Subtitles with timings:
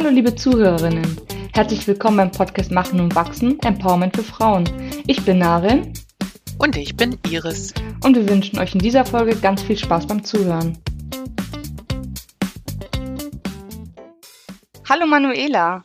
[0.00, 1.20] Hallo liebe Zuhörerinnen,
[1.52, 4.64] herzlich willkommen beim Podcast Machen und Wachsen, Empowerment für Frauen.
[5.06, 5.92] Ich bin Narin.
[6.56, 7.74] Und ich bin Iris.
[8.02, 10.78] Und wir wünschen euch in dieser Folge ganz viel Spaß beim Zuhören.
[14.88, 15.84] Hallo Manuela.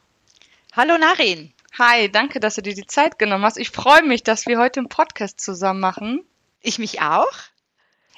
[0.72, 1.52] Hallo Narin.
[1.78, 3.58] Hi, danke, dass du dir die Zeit genommen hast.
[3.58, 6.24] Ich freue mich, dass wir heute einen Podcast zusammen machen.
[6.62, 7.34] Ich mich auch.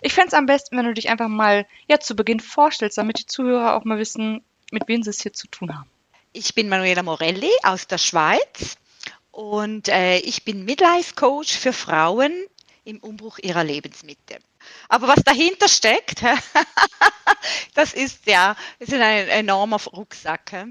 [0.02, 3.18] Ich fände es am besten, wenn du dich einfach mal ja, zu Beginn vorstellst, damit
[3.18, 5.89] die Zuhörer auch mal wissen, mit wem sie es hier zu tun haben.
[6.38, 8.77] Ich bin Manuela Morelli aus der Schweiz
[9.32, 12.32] und äh, ich bin Midlife Coach für Frauen
[12.86, 14.38] im Umbruch ihrer Lebensmitte.
[14.88, 16.22] Aber was dahinter steckt,
[17.73, 20.68] das ist ja, das ist ein enormer Rucksack.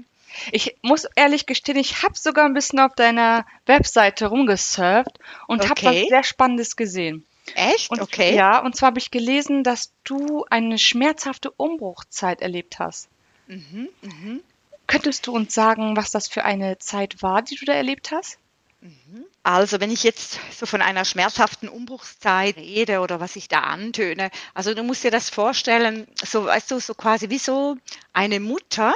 [0.53, 5.85] Ich muss ehrlich gestehen, ich habe sogar ein bisschen auf deiner Webseite rumgesurft und okay.
[5.85, 7.25] habe was sehr Spannendes gesehen.
[7.55, 7.91] Echt?
[7.91, 8.33] Und, okay.
[8.33, 13.09] Ja, und zwar habe ich gelesen, dass du eine schmerzhafte Umbruchzeit erlebt hast.
[13.47, 14.39] Mhm, mh.
[14.87, 18.39] Könntest du uns sagen, was das für eine Zeit war, die du da erlebt hast?
[18.81, 19.25] Mhm.
[19.43, 24.29] Also, wenn ich jetzt so von einer schmerzhaften Umbruchszeit rede oder was ich da antöne,
[24.53, 27.77] also du musst dir das vorstellen, so weißt du, so quasi wie so
[28.13, 28.93] eine Mutter,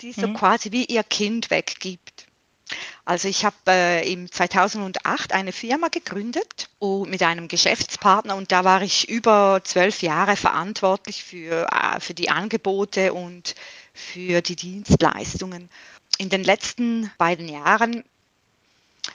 [0.00, 0.34] die so mhm.
[0.34, 2.26] quasi wie ihr Kind weggibt.
[3.04, 8.82] Also ich habe äh, im 2008 eine Firma gegründet mit einem Geschäftspartner und da war
[8.82, 13.56] ich über zwölf Jahre verantwortlich für, äh, für die Angebote und
[13.94, 15.68] für die Dienstleistungen.
[16.18, 18.04] In den letzten beiden Jahren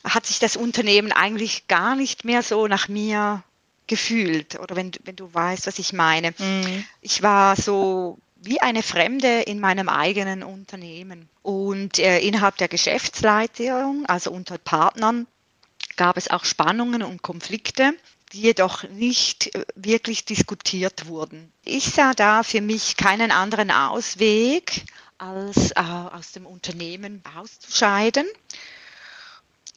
[0.03, 3.43] hat sich das Unternehmen eigentlich gar nicht mehr so nach mir
[3.87, 6.33] gefühlt oder wenn, wenn du weißt, was ich meine.
[6.37, 6.85] Mhm.
[7.01, 11.29] Ich war so wie eine Fremde in meinem eigenen Unternehmen.
[11.41, 15.27] Und äh, innerhalb der Geschäftsleitung, also unter Partnern,
[15.97, 17.93] gab es auch Spannungen und Konflikte,
[18.35, 21.51] jedoch nicht äh, wirklich diskutiert wurden.
[21.63, 24.85] Ich sah da für mich keinen anderen Ausweg,
[25.17, 28.25] als äh, aus dem Unternehmen auszuscheiden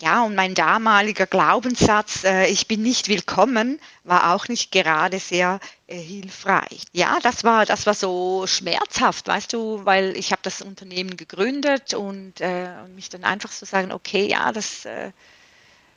[0.00, 5.58] ja, und mein damaliger Glaubenssatz, äh, ich bin nicht willkommen, war auch nicht gerade sehr
[5.88, 6.84] äh, hilfreich.
[6.92, 11.94] Ja, das war, das war so schmerzhaft, weißt du, weil ich habe das Unternehmen gegründet
[11.94, 15.10] und, äh, und mich dann einfach so sagen, okay, ja, das, äh,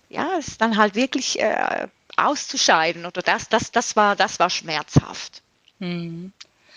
[0.09, 5.41] ja, ist dann halt wirklich äh, auszuscheiden oder das, das, das war, das war schmerzhaft.
[5.79, 6.31] Hm.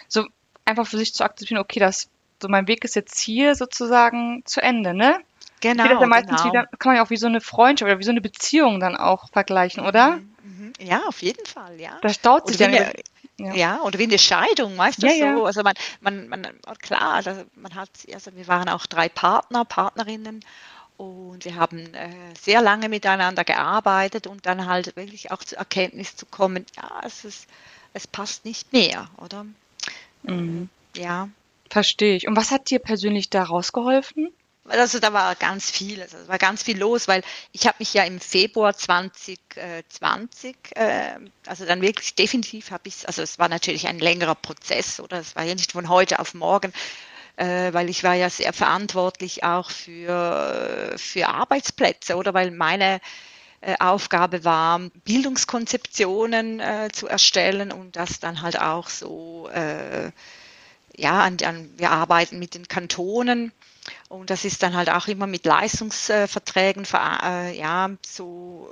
[0.08, 0.26] So
[0.64, 2.08] einfach für sich zu akzeptieren, okay, das,
[2.40, 5.20] so mein Weg ist jetzt hier sozusagen zu Ende, ne?
[5.60, 5.88] Genau.
[5.88, 6.52] Das ja meistens genau.
[6.52, 8.96] wieder, kann man ja auch wie so eine Freundschaft oder wie so eine Beziehung dann
[8.96, 10.16] auch vergleichen, oder?
[10.16, 10.72] Mhm, mhm.
[10.78, 11.98] Ja, auf jeden Fall, ja.
[12.02, 12.92] Das staut sich ja, eine,
[13.38, 13.54] ja.
[13.54, 13.80] ja.
[13.80, 15.40] oder wie eine Scheidung, weißt du ja, so.
[15.40, 15.44] Ja.
[15.44, 16.46] Also man, man, man,
[16.82, 20.44] klar, also man hat, also wir waren auch drei Partner, Partnerinnen
[20.96, 22.10] und wir haben äh,
[22.40, 27.24] sehr lange miteinander gearbeitet und dann halt wirklich auch zur Erkenntnis zu kommen, ja, es
[27.24, 27.46] ist,
[27.92, 29.46] es passt nicht mehr, oder?
[30.22, 30.68] Mhm.
[30.96, 31.28] Ja.
[31.70, 32.28] Verstehe ich.
[32.28, 34.32] Und was hat dir persönlich da rausgeholfen?
[34.66, 37.22] Also da war ganz viel, also da war ganz viel los, weil
[37.52, 41.16] ich habe mich ja im Februar 2020, äh,
[41.46, 45.36] also dann wirklich definitiv habe ich, also es war natürlich ein längerer Prozess oder es
[45.36, 46.72] war ja nicht von heute auf morgen,
[47.36, 53.00] äh, weil ich war ja sehr verantwortlich auch für, für Arbeitsplätze oder weil meine
[53.60, 60.10] äh, Aufgabe war, Bildungskonzeptionen äh, zu erstellen und das dann halt auch so, äh,
[60.96, 63.52] ja, an, an, wir arbeiten mit den Kantonen
[64.08, 66.86] und das ist dann halt auch immer mit Leistungsverträgen
[67.22, 68.68] äh, ja, so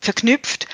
[0.00, 0.68] verknüpft.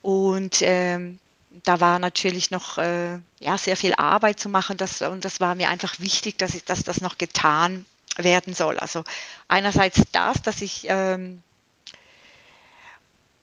[0.00, 1.18] Und ähm,
[1.64, 4.76] da war natürlich noch äh, ja, sehr viel Arbeit zu machen.
[4.76, 7.84] Das, und das war mir einfach wichtig, dass, ich, dass das noch getan
[8.16, 8.78] werden soll.
[8.78, 9.04] Also
[9.48, 11.42] einerseits das, dass ich ähm,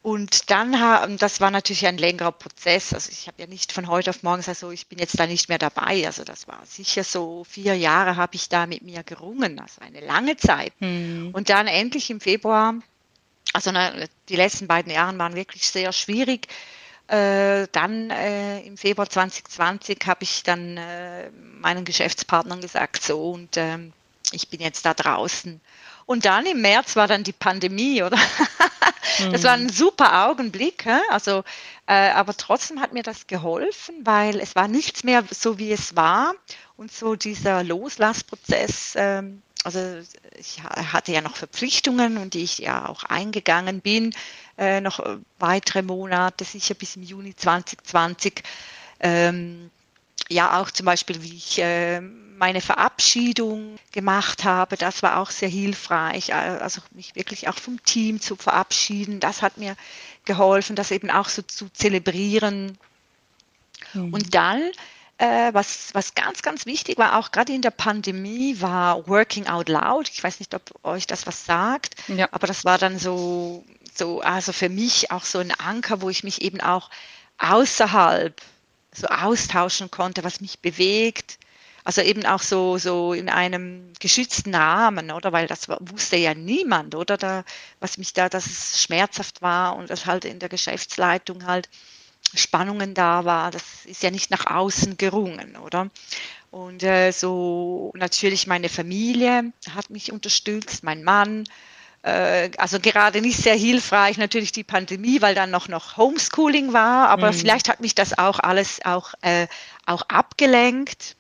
[0.01, 2.93] und dann, das war natürlich ein längerer Prozess.
[2.93, 5.27] Also ich habe ja nicht von heute auf morgen gesagt, so, ich bin jetzt da
[5.27, 6.05] nicht mehr dabei.
[6.05, 9.99] Also das war sicher so vier Jahre habe ich da mit mir gerungen, also eine
[9.99, 10.71] lange Zeit.
[10.79, 11.31] Mhm.
[11.33, 12.75] Und dann endlich im Februar,
[13.51, 13.71] also
[14.29, 16.47] die letzten beiden Jahre waren wirklich sehr schwierig.
[17.09, 23.57] Äh, dann äh, im Februar 2020 habe ich dann äh, meinen Geschäftspartnern gesagt, so und
[23.57, 23.93] ähm,
[24.31, 25.59] ich bin jetzt da draußen.
[26.05, 28.17] Und dann im März war dann die Pandemie, oder?
[29.31, 29.69] Das war ein mhm.
[29.69, 30.85] super Augenblick.
[31.09, 31.43] Also,
[31.87, 35.95] äh, aber trotzdem hat mir das geholfen, weil es war nichts mehr so, wie es
[35.97, 36.33] war.
[36.77, 39.99] Und so dieser Loslassprozess, ähm, also
[40.37, 44.13] ich hatte ja noch Verpflichtungen und die ich ja auch eingegangen bin,
[44.57, 44.99] äh, noch
[45.37, 48.43] weitere Monate, sicher bis im Juni 2020.
[48.99, 49.69] Ähm,
[50.29, 55.49] ja, auch zum Beispiel, wie ich äh, meine Verabschiedung gemacht habe, das war auch sehr
[55.49, 56.29] hilfreich.
[56.29, 59.75] Äh, also mich wirklich auch vom Team zu verabschieden, das hat mir
[60.25, 62.77] geholfen, das eben auch so zu zelebrieren.
[63.93, 64.13] Mhm.
[64.13, 64.61] Und dann
[65.19, 69.67] äh, was, was ganz, ganz wichtig war, auch gerade in der Pandemie, war Working Out
[69.67, 70.09] Loud.
[70.09, 72.29] Ich weiß nicht, ob euch das was sagt, ja.
[72.31, 76.23] aber das war dann so, so, also für mich auch so ein Anker, wo ich
[76.23, 76.89] mich eben auch
[77.37, 78.41] außerhalb
[78.93, 81.37] so austauschen konnte, was mich bewegt.
[81.83, 85.31] Also eben auch so, so in einem geschützten Rahmen, oder?
[85.33, 87.17] Weil das wusste ja niemand, oder?
[87.17, 87.43] Da,
[87.79, 91.69] was mich da, dass es schmerzhaft war und das halt in der Geschäftsleitung halt
[92.33, 93.51] Spannungen da war.
[93.51, 95.89] Das ist ja nicht nach außen gerungen, oder?
[96.51, 101.45] Und äh, so natürlich meine Familie hat mich unterstützt, mein Mann.
[102.01, 107.09] Äh, also gerade nicht sehr hilfreich natürlich die Pandemie, weil dann noch noch Homeschooling war.
[107.09, 107.35] Aber mhm.
[107.35, 109.47] vielleicht hat mich das auch alles auch äh,
[109.85, 111.15] auch abgelenkt.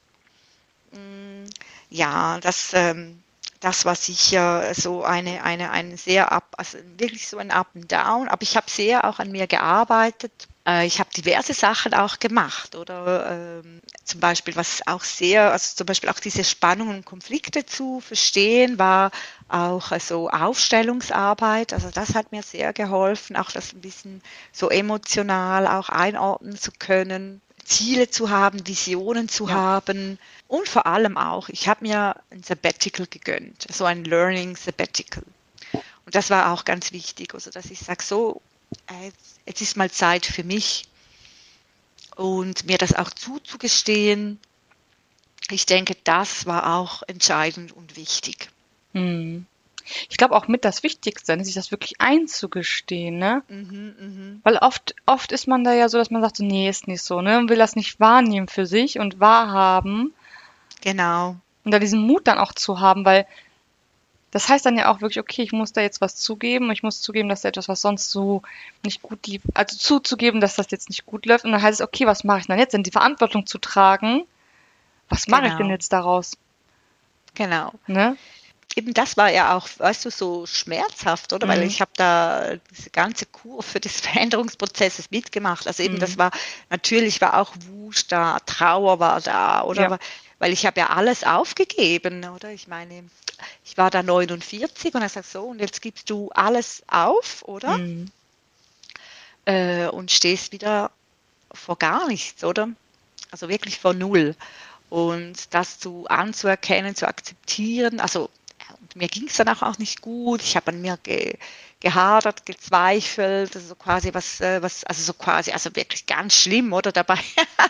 [0.91, 1.45] Mm,
[1.89, 3.21] ja, das ähm,
[3.59, 7.91] das war sicher so eine, eine, ein sehr ab, also wirklich so ein Up and
[7.91, 8.27] Down.
[8.27, 12.75] Aber ich habe sehr auch an mir gearbeitet äh, ich habe diverse Sachen auch gemacht
[12.75, 17.65] oder ähm, zum Beispiel, was auch sehr, also zum Beispiel auch diese Spannungen und Konflikte
[17.65, 19.11] zu verstehen, war
[19.47, 21.73] auch so Aufstellungsarbeit.
[21.73, 24.21] Also das hat mir sehr geholfen, auch das ein bisschen
[24.51, 29.53] so emotional auch einordnen zu können, Ziele zu haben, Visionen zu ja.
[29.53, 30.17] haben
[30.47, 35.23] und vor allem auch, ich habe mir ein Sabbatical gegönnt, so ein Learning Sabbatical.
[36.05, 38.41] Und das war auch ganz wichtig, also dass ich sage, so
[38.87, 39.11] äh,
[39.45, 40.87] jetzt ist mal Zeit für mich
[42.15, 44.39] und mir das auch zuzugestehen.
[45.51, 48.49] Ich denke, das war auch entscheidend und wichtig.
[48.93, 49.45] Hm.
[50.09, 53.43] Ich glaube auch mit das Wichtigste, sich das wirklich einzugestehen, ne?
[53.49, 54.39] Mhm, mh.
[54.43, 57.01] Weil oft, oft ist man da ja so, dass man sagt, so, nee, ist nicht
[57.01, 57.37] so, ne?
[57.37, 60.13] Und will das nicht wahrnehmen für sich und wahrhaben.
[60.81, 61.35] Genau.
[61.63, 63.25] Und da diesen Mut dann auch zu haben, weil
[64.31, 67.01] das heißt dann ja auch wirklich, okay, ich muss da jetzt was zugeben, ich muss
[67.01, 68.43] zugeben, dass da etwas, was sonst so
[68.83, 71.45] nicht gut lief, also zuzugeben, dass das jetzt nicht gut läuft.
[71.45, 72.73] Und dann heißt es, okay, was mache ich denn jetzt?
[72.73, 74.25] Denn die Verantwortung zu tragen,
[75.09, 75.53] was mache genau.
[75.53, 75.73] ich denn genau.
[75.73, 76.37] jetzt daraus?
[77.33, 77.73] Genau.
[77.87, 78.17] Ne?
[78.75, 81.47] Eben das war ja auch, weißt du, so schmerzhaft, oder?
[81.47, 81.51] Mhm.
[81.51, 85.67] Weil ich habe da diese ganze Kur für des Veränderungsprozesses mitgemacht.
[85.67, 85.99] Also eben, mhm.
[85.99, 86.31] das war,
[86.69, 89.89] natürlich war auch Wut da, Trauer war da, oder?
[89.89, 89.99] Ja.
[90.37, 92.51] Weil ich habe ja alles aufgegeben, oder?
[92.51, 93.03] Ich meine,
[93.65, 97.77] ich war da 49 und er sagt so, und jetzt gibst du alles auf, oder?
[97.77, 98.11] Mhm.
[99.45, 100.91] Äh, und stehst wieder
[101.51, 102.69] vor gar nichts, oder?
[103.31, 104.35] Also wirklich vor Null.
[104.89, 108.29] Und das zu anzuerkennen, zu akzeptieren, also
[108.95, 110.41] mir ging es dann auch, nicht gut.
[110.41, 111.35] Ich habe an mir ge,
[111.79, 116.73] gehadert, gezweifelt, also so quasi was, äh, was, also so quasi, also wirklich ganz schlimm,
[116.73, 117.19] oder dabei,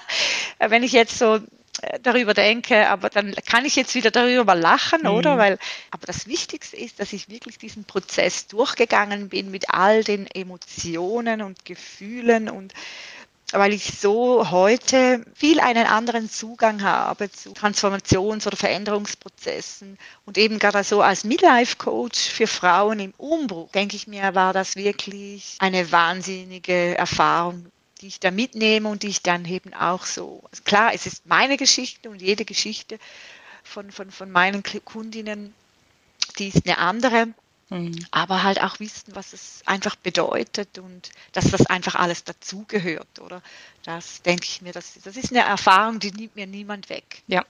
[0.59, 1.39] wenn ich jetzt so
[1.81, 5.09] äh, darüber denke, aber dann kann ich jetzt wieder darüber lachen, mhm.
[5.09, 5.37] oder?
[5.37, 5.59] Weil,
[5.91, 11.41] aber das Wichtigste ist, dass ich wirklich diesen Prozess durchgegangen bin mit all den Emotionen
[11.41, 12.73] und Gefühlen und
[13.51, 20.59] weil ich so heute viel einen anderen Zugang habe zu Transformations- oder Veränderungsprozessen und eben
[20.59, 25.91] gerade so als Midlife-Coach für Frauen im Umbruch, denke ich mir, war das wirklich eine
[25.91, 27.65] wahnsinnige Erfahrung,
[28.01, 31.25] die ich da mitnehme und die ich dann eben auch so, also klar, es ist
[31.25, 32.99] meine Geschichte und jede Geschichte
[33.63, 35.53] von, von, von meinen Kundinnen,
[36.37, 37.27] die ist eine andere,
[37.69, 38.05] mhm.
[38.11, 43.41] aber halt auch wissen, was es einfach bedeutet und dass das einfach alles dazugehört, oder?
[43.83, 47.23] Das denke ich mir, das, das ist eine Erfahrung, die nimmt mir niemand weg.
[47.27, 47.45] Ja.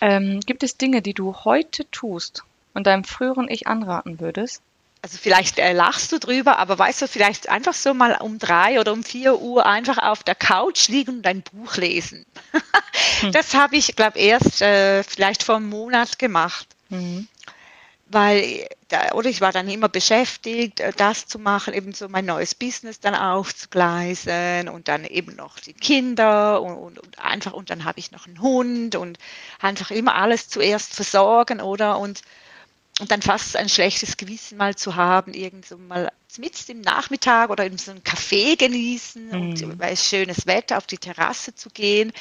[0.00, 2.42] Ähm, gibt es Dinge, die du heute tust
[2.74, 4.62] und deinem früheren Ich anraten würdest?
[5.02, 8.78] also vielleicht äh, lachst du drüber, aber weißt du, vielleicht einfach so mal um drei
[8.80, 12.24] oder um vier Uhr einfach auf der Couch liegen und ein Buch lesen.
[13.20, 13.32] hm.
[13.32, 16.68] Das habe ich, glaube erst äh, vielleicht vor einem Monat gemacht.
[16.88, 17.26] Mhm.
[18.12, 18.68] Weil,
[19.14, 23.00] oder ich war dann immer beschäftigt, äh, das zu machen, eben so mein neues Business
[23.00, 27.98] dann aufzugleisen und dann eben noch die Kinder und, und, und einfach, und dann habe
[27.98, 29.18] ich noch einen Hund und
[29.60, 31.98] einfach immer alles zuerst versorgen, oder?
[31.98, 32.22] Und
[33.00, 37.50] und dann fast ein schlechtes Gewissen mal zu haben, irgend so mal mit im Nachmittag
[37.50, 39.32] oder in so einem Café genießen mhm.
[39.32, 42.12] und bei schönes Wetter auf die Terrasse zu gehen.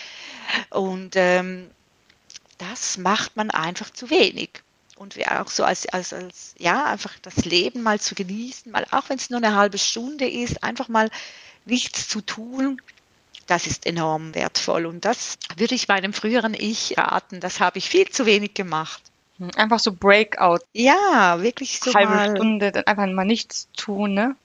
[0.69, 1.69] Und ähm,
[2.57, 4.49] das macht man einfach zu wenig.
[5.01, 9.09] Und auch so als, als, als, ja, einfach das Leben mal zu genießen, mal auch
[9.09, 11.09] wenn es nur eine halbe Stunde ist, einfach mal
[11.65, 12.79] nichts zu tun,
[13.47, 14.85] das ist enorm wertvoll.
[14.85, 17.39] Und das würde ich meinem früheren Ich raten.
[17.39, 19.01] Das habe ich viel zu wenig gemacht.
[19.55, 20.59] Einfach so Breakout.
[20.71, 22.35] Ja, wirklich so halbe mal.
[22.35, 24.35] Stunde, dann einfach mal nichts tun, ne?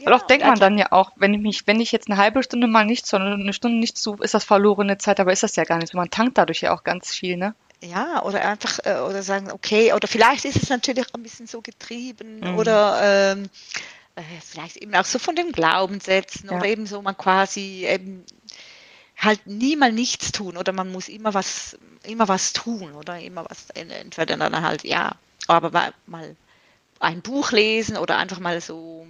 [0.00, 2.16] Ja, Weil oft denkt man dann ja auch, wenn ich mich, wenn ich jetzt eine
[2.16, 5.44] halbe Stunde mal nichts, sondern eine Stunde nichts tue, ist das verlorene Zeit, aber ist
[5.44, 5.94] das ja gar nicht.
[5.94, 7.54] Man tankt dadurch ja auch ganz viel, ne?
[7.82, 11.46] Ja, oder einfach, äh, oder sagen, okay, oder vielleicht ist es natürlich auch ein bisschen
[11.46, 12.58] so getrieben mhm.
[12.58, 13.00] oder
[13.32, 13.48] ähm,
[14.16, 16.56] äh, vielleicht eben auch so von den Glaubenssätzen ja.
[16.56, 18.24] oder eben so man quasi eben
[19.16, 23.46] halt nie mal nichts tun oder man muss immer was, immer was tun oder immer
[23.48, 25.12] was, entweder dann halt, ja,
[25.46, 26.36] aber mal
[26.98, 29.06] ein Buch lesen oder einfach mal so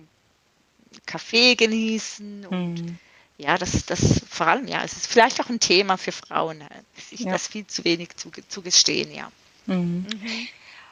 [1.07, 2.99] Kaffee genießen und mhm.
[3.41, 6.63] Ja, das, das vor allem, ja, es ist vielleicht auch ein Thema für Frauen,
[6.97, 7.33] sich ja.
[7.33, 9.31] das viel zu wenig zu, zu gestehen, ja.
[9.67, 10.07] Mhm.
[10.13, 10.49] Mhm.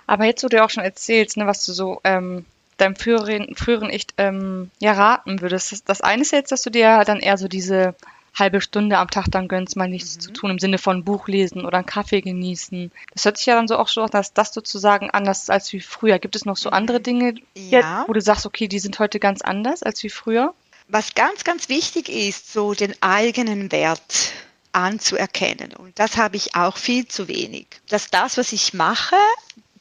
[0.07, 2.47] Aber jetzt, wo du auch schon erzählst, ne, was du so ähm,
[2.79, 5.73] deinem früheren, früheren Ich ähm, ja raten würdest.
[5.73, 7.95] Das, das eine ist jetzt, dass du dir dann eher so diese
[8.35, 10.21] halbe Stunde am Tag dann gönnst, mal nichts mhm.
[10.21, 12.91] zu tun, im Sinne von Buch lesen oder einen Kaffee genießen.
[13.13, 15.81] Das hört sich ja dann so auch schon, dass das sozusagen anders ist als wie
[15.81, 16.19] früher.
[16.19, 17.79] Gibt es noch so andere Dinge, ja.
[17.79, 20.55] jetzt, wo du sagst, okay, die sind heute ganz anders als wie früher?
[20.89, 24.33] Was ganz, ganz wichtig ist, so den eigenen Wert
[24.73, 25.75] anzuerkennen.
[25.75, 27.67] Und das habe ich auch viel zu wenig.
[27.89, 29.17] Dass das, was ich mache,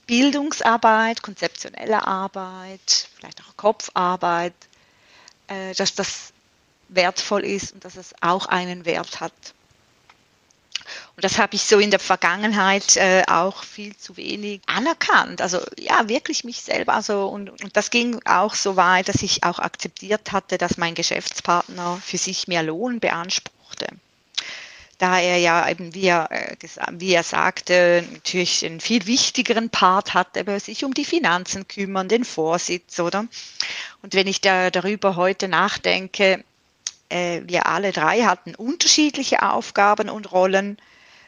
[0.05, 4.53] Bildungsarbeit, konzeptionelle Arbeit, vielleicht auch Kopfarbeit,
[5.47, 6.33] äh, dass das
[6.89, 9.33] wertvoll ist und dass es auch einen Wert hat.
[11.17, 15.41] Und das habe ich so in der Vergangenheit äh, auch viel zu wenig anerkannt.
[15.41, 16.93] Also ja, wirklich mich selber.
[16.93, 20.93] Also und, und das ging auch so weit, dass ich auch akzeptiert hatte, dass mein
[20.93, 23.87] Geschäftspartner für sich mehr Lohn beanspruchte
[24.97, 26.55] da er ja eben, wie er, äh,
[26.93, 32.09] wie er sagte, natürlich einen viel wichtigeren Part hat, aber sich um die Finanzen kümmern,
[32.09, 33.27] den Vorsitz, oder?
[34.01, 36.43] Und wenn ich da darüber heute nachdenke,
[37.09, 40.77] äh, wir alle drei hatten unterschiedliche Aufgaben und Rollen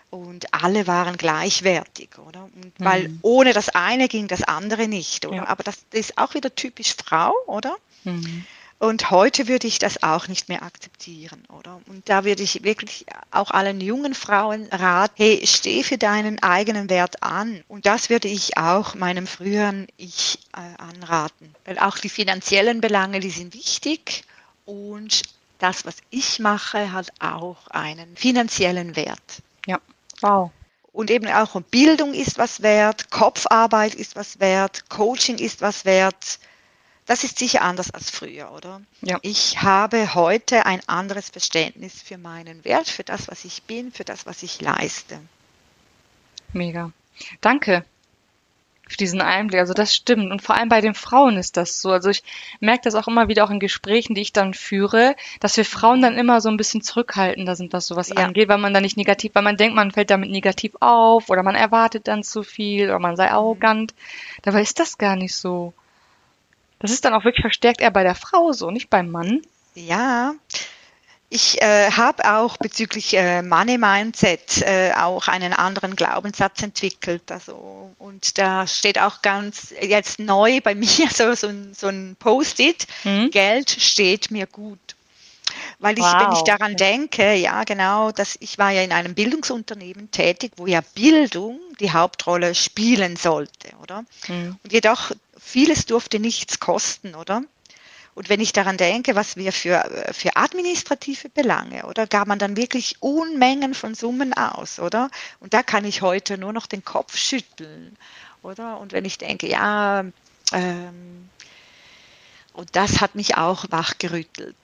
[0.09, 2.43] und alle waren gleichwertig, oder?
[2.43, 2.85] Und mhm.
[2.85, 5.37] weil ohne das eine ging das andere nicht, oder?
[5.37, 5.47] Ja.
[5.47, 7.75] Aber das ist auch wieder typisch Frau, oder?
[8.03, 8.45] Mhm.
[8.79, 11.81] Und heute würde ich das auch nicht mehr akzeptieren, oder?
[11.87, 16.89] Und da würde ich wirklich auch allen jungen Frauen raten, hey, steh für deinen eigenen
[16.89, 17.61] Wert an.
[17.67, 21.53] Und das würde ich auch meinem früheren Ich äh, anraten.
[21.65, 24.23] Weil auch die finanziellen Belange, die sind wichtig
[24.63, 25.23] und
[25.57, 29.41] das, was ich mache, hat auch einen finanziellen Wert.
[29.65, 29.79] Ja,
[30.21, 30.51] wow.
[30.91, 36.39] Und eben auch Bildung ist was wert, Kopfarbeit ist was wert, Coaching ist was wert,
[37.05, 38.81] das ist sicher anders als früher, oder?
[39.01, 39.17] Ja.
[39.21, 44.03] Ich habe heute ein anderes Verständnis für meinen Wert, für das, was ich bin, für
[44.03, 45.19] das, was ich leiste.
[46.53, 46.91] Mega.
[47.41, 47.83] Danke
[48.89, 49.59] für diesen Einblick.
[49.59, 50.31] Also das stimmt.
[50.31, 51.91] Und vor allem bei den Frauen ist das so.
[51.91, 52.23] Also ich
[52.59, 56.01] merke das auch immer wieder auch in Gesprächen, die ich dann führe, dass wir Frauen
[56.01, 58.15] dann immer so ein bisschen zurückhaltender sind, was sowas ja.
[58.15, 61.43] angeht, weil man dann nicht negativ, weil man denkt, man fällt damit negativ auf oder
[61.43, 63.33] man erwartet dann zu viel oder man sei mhm.
[63.33, 63.93] arrogant.
[64.41, 65.73] Dabei ist das gar nicht so.
[66.79, 69.41] Das ist dann auch wirklich verstärkt eher bei der Frau so, nicht beim Mann.
[69.75, 70.33] Ja,
[71.31, 77.31] ich äh, habe auch bezüglich äh, Money Mindset äh, auch einen anderen Glaubenssatz entwickelt.
[77.31, 82.15] Also und da steht auch ganz jetzt neu bei mir so, so, ein, so ein
[82.17, 83.29] Post-it: mhm.
[83.29, 84.79] Geld steht mir gut.
[85.77, 86.15] Weil ich, wow.
[86.19, 90.67] wenn ich daran denke, ja genau, dass ich war ja in einem Bildungsunternehmen tätig, wo
[90.67, 94.03] ja Bildung die Hauptrolle spielen sollte, oder?
[94.27, 94.57] Mhm.
[94.63, 97.43] Und jedoch vieles durfte nichts kosten, oder?
[98.19, 102.57] Und wenn ich daran denke, was wir für, für administrative Belange, oder gab man dann
[102.57, 105.09] wirklich Unmengen von Summen aus, oder?
[105.39, 107.95] Und da kann ich heute nur noch den Kopf schütteln,
[108.43, 108.77] oder?
[108.81, 110.03] Und wenn ich denke, ja,
[110.51, 111.29] ähm,
[112.51, 114.57] und das hat mich auch wachgerüttelt.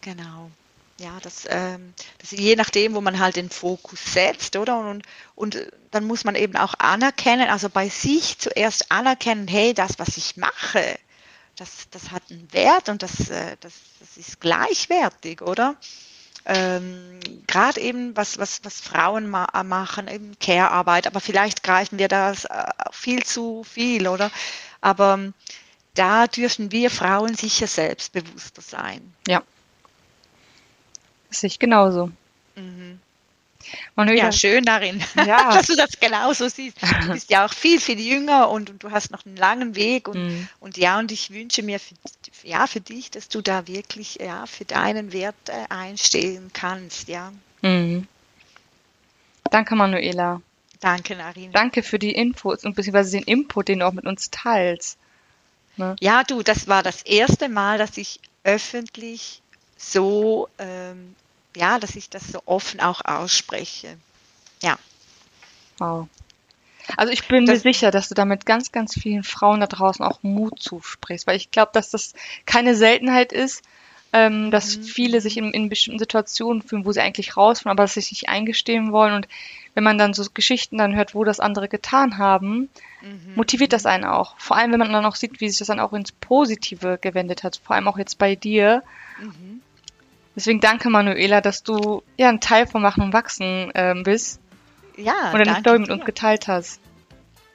[0.00, 0.50] Genau.
[0.98, 4.78] Ja, das, ähm, das je nachdem, wo man halt den Fokus setzt, oder?
[4.78, 5.02] Und,
[5.34, 10.16] und dann muss man eben auch anerkennen, also bei sich zuerst anerkennen, hey, das, was
[10.16, 10.98] ich mache,
[11.60, 15.76] das, das hat einen Wert und das, äh, das, das ist gleichwertig, oder?
[16.46, 22.08] Ähm, Gerade eben, was, was, was Frauen ma machen, eben Care-Arbeit, aber vielleicht greifen wir
[22.08, 24.30] das äh, viel zu viel, oder?
[24.80, 25.32] Aber
[25.94, 29.14] da dürfen wir Frauen sicher selbstbewusster sein.
[29.28, 29.42] Ja,
[31.28, 32.10] das sehe ich genauso.
[32.56, 33.00] Mhm.
[33.96, 35.50] Ja, schön darin, ja.
[35.54, 36.78] dass du das genauso siehst.
[36.82, 40.08] Du bist ja auch viel, viel jünger und, und du hast noch einen langen Weg
[40.08, 40.48] und, mhm.
[40.60, 41.94] und ja, und ich wünsche mir für,
[42.42, 47.32] ja, für dich, dass du da wirklich ja, für deinen Wert äh, einstehen kannst, ja.
[47.62, 48.06] Mhm.
[49.50, 50.40] Danke, Manuela.
[50.80, 51.52] Danke, Narin.
[51.52, 54.96] Danke für die Infos und beziehungsweise den Input, den du auch mit uns teilst.
[55.76, 55.96] Ne?
[56.00, 59.42] Ja, du, das war das erste Mal, dass ich öffentlich
[59.76, 61.14] so ähm,
[61.56, 63.96] ja, dass ich das so offen auch ausspreche.
[64.62, 64.78] Ja.
[65.78, 66.08] Wow.
[66.96, 70.04] Also ich bin das, mir sicher, dass du damit ganz, ganz vielen Frauen da draußen
[70.04, 72.14] auch Mut zusprichst, weil ich glaube, dass das
[72.46, 73.62] keine Seltenheit ist,
[74.12, 74.82] ähm, dass mhm.
[74.82, 78.10] viele sich in, in, bestimmten Situationen fühlen, wo sie eigentlich rausfallen, aber dass sie sich
[78.10, 79.14] nicht eingestehen wollen.
[79.14, 79.28] Und
[79.74, 82.68] wenn man dann so Geschichten dann hört, wo das andere getan haben,
[83.02, 83.34] mhm.
[83.36, 84.34] motiviert das einen auch.
[84.38, 87.44] Vor allem, wenn man dann auch sieht, wie sich das dann auch ins Positive gewendet
[87.44, 87.60] hat.
[87.62, 88.82] Vor allem auch jetzt bei dir.
[89.20, 89.62] Mhm
[90.36, 94.40] Deswegen danke, Manuela, dass du ja ein Teil von Machen und Wachsen ähm, bist
[94.96, 95.94] Ja, und deine Story mit dir.
[95.94, 96.80] uns geteilt hast.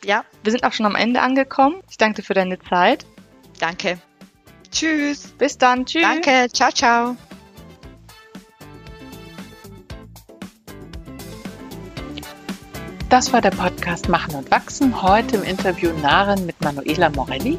[0.04, 1.78] Ja, Wir sind auch schon am Ende angekommen.
[1.90, 3.06] Ich danke dir für deine Zeit.
[3.60, 3.98] danke.
[4.72, 5.28] Tschüss.
[5.38, 5.86] Bis dann.
[5.86, 6.02] Tschüss.
[6.04, 6.48] Danke.
[6.52, 7.16] Ciao, ciao.
[13.10, 15.02] Das war der Podcast Machen und Wachsen.
[15.02, 17.58] Heute im Interview Naren mit Manuela Morelli.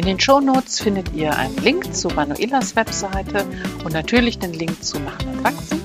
[0.00, 3.44] In den Shownotes findet ihr einen Link zu Manuelas Webseite
[3.84, 5.78] und natürlich den Link zu Machen und Wachsen.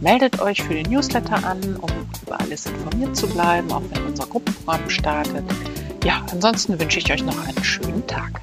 [0.00, 1.90] Meldet euch für den Newsletter an, um
[2.24, 5.42] über alles informiert zu bleiben, auch wenn unser Gruppenprogramm startet.
[6.04, 8.40] Ja, ansonsten wünsche ich euch noch einen schönen Tag.